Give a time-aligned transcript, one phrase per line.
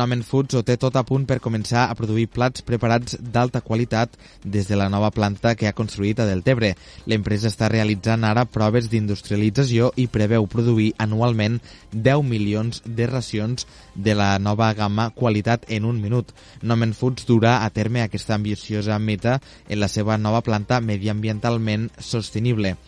[0.00, 4.14] Nomen Foods ho té tot a punt per començar a produir plats preparats d'alta qualitat
[4.54, 6.70] des de la nova planta que ha construït a Deltebre.
[7.04, 11.58] L'empresa està realitzant ara proves d'industrialització i preveu produir anualment
[11.92, 16.32] 10 milions de racions de la nova gamma qualitat en un minut.
[16.62, 19.36] Nomen Foods durà a terme aquesta ambiciosa meta
[19.68, 22.78] en la seva nova planta mediambientalment sostenible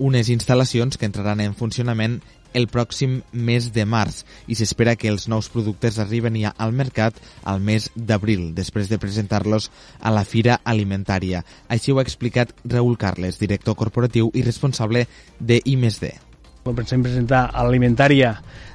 [0.00, 2.22] unes instal·lacions que entraran en funcionament
[2.54, 7.16] el pròxim mes de març i s'espera que els nous productes arriben ja al mercat
[7.44, 11.44] al mes d'abril, després de presentar-los a la Fira Alimentària.
[11.68, 15.06] Així ho ha explicat Raül Carles, director corporatiu i responsable
[15.38, 16.12] de I+D.
[16.60, 18.34] Pensem presentar a l'alimentària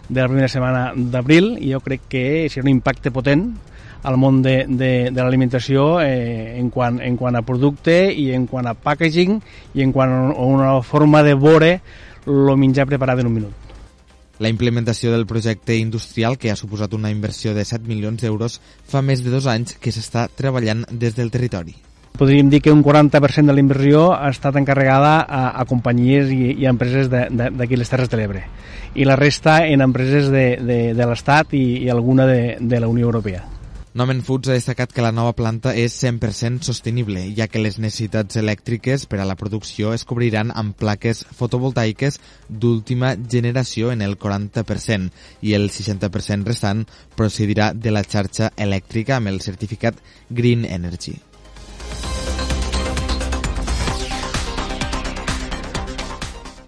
[0.10, 3.50] de la primera setmana d'abril i jo crec que serà un impacte potent
[4.06, 8.46] al món de, de, de l'alimentació eh, en, quant, en quant a producte i en
[8.50, 9.40] quant a packaging
[9.74, 11.72] i en quant a una forma de veure
[12.26, 13.65] el menjar preparat en un minut.
[14.40, 19.02] La implementació del projecte industrial, que ha suposat una inversió de 7 milions d'euros, fa
[19.02, 21.76] més de dos anys que s'està treballant des del territori.
[22.16, 26.54] Podríem dir que un 40% de la inversió ha estat encarregada a, a companyies i,
[26.62, 28.46] i a empreses d'aquí les Terres de l'Ebre
[28.96, 32.88] i la resta en empreses de, de, de l'Estat i, i alguna de, de la
[32.88, 33.44] Unió Europea.
[33.96, 38.36] Nomen Foods ha destacat que la nova planta és 100% sostenible, ja que les necessitats
[38.42, 42.18] elèctriques per a la producció es cobriran amb plaques fotovoltaiques
[42.50, 45.08] d'última generació en el 40%
[45.48, 46.84] i el 60% restant
[47.16, 51.16] procedirà de la xarxa elèctrica amb el certificat Green Energy.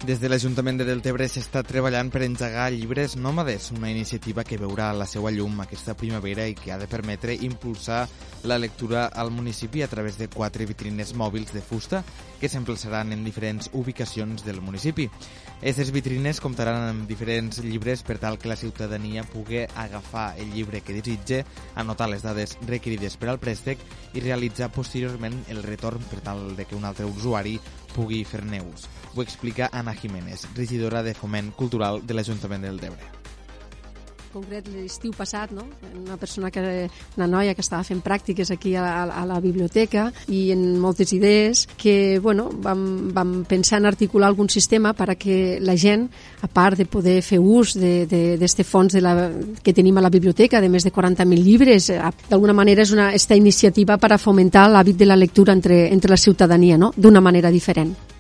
[0.07, 4.93] Des de l'Ajuntament de Deltebre s'està treballant per engegar llibres nòmades, una iniciativa que veurà
[4.95, 8.05] la seva llum aquesta primavera i que ha de permetre impulsar
[8.47, 12.05] la lectura al municipi a través de quatre vitrines mòbils de fusta
[12.39, 15.09] que s'emplaçaran en diferents ubicacions del municipi.
[15.57, 20.79] Aquestes vitrines comptaran amb diferents llibres per tal que la ciutadania pugui agafar el llibre
[20.85, 21.41] que desitge,
[21.75, 26.63] anotar les dades requerides per al préstec i realitzar posteriorment el retorn per tal de
[26.63, 27.57] que un altre usuari
[27.97, 28.85] pugui fer-ne ús.
[29.15, 33.26] Ho explica Ana Jiménez, regidora de Foment Cultural de l'Ajuntament del Debre
[34.37, 35.65] concret l'estiu passat, no?
[35.97, 36.87] una persona que,
[37.17, 41.13] una noia que estava fent pràctiques aquí a, a, a la biblioteca i en moltes
[41.17, 46.07] idees que bueno, vam, vam pensar en articular algun sistema per a que la gent,
[46.41, 49.15] a part de poder fer ús d'aquest fons de la,
[49.63, 51.91] que tenim a la biblioteca, de més de 40.000 llibres,
[52.29, 56.13] d'alguna manera és una, esta iniciativa per a fomentar l'hàbit de la lectura entre, entre
[56.13, 56.93] la ciutadania, no?
[56.95, 58.16] d'una manera diferent.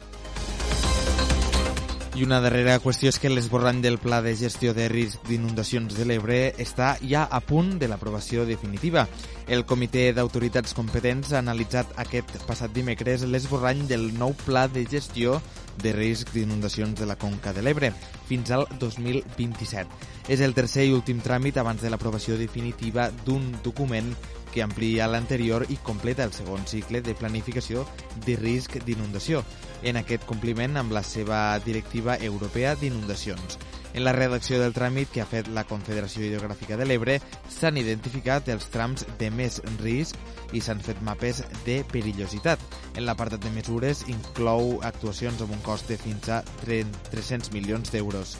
[2.17, 6.05] I una darrera qüestió és que l'esborrany del Pla de Gestió de Risc d'Inundacions de
[6.09, 9.03] l'Ebre està ja a punt de l'aprovació definitiva.
[9.45, 15.37] El Comitè d'Autoritats Competents ha analitzat aquest passat dimecres l'esborrany del nou Pla de Gestió
[15.81, 17.91] de risc d'inundacions de la Conca de l'Ebre
[18.27, 19.87] fins al 2027.
[20.27, 24.11] És el tercer i últim tràmit abans de l'aprovació definitiva d'un document
[24.53, 27.85] que amplia l'anterior i completa el segon cicle de planificació
[28.25, 29.43] de risc d'inundació
[29.83, 33.59] en aquest compliment amb la seva directiva europea d'inundacions.
[33.97, 37.15] En la redacció del tràmit que ha fet la Confederació Hidrogràfica de l'Ebre
[37.49, 42.61] s'han identificat els trams de més risc i s'han fet mapes de perillositat.
[42.93, 48.35] En l'apartat de mesures inclou actuacions amb un cost de fins a 300 milions d'euros.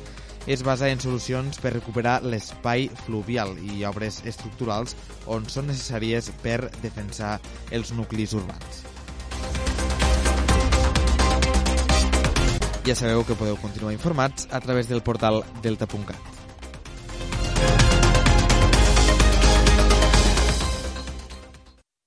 [0.46, 4.94] Es basa en solucions per recuperar l'espai fluvial i obres estructurals
[5.26, 7.40] on són necessàries per defensar
[7.74, 8.86] els nuclis urbans.
[12.88, 16.37] Ja sabeu que podeu continuar informats a través del portal delta.cat.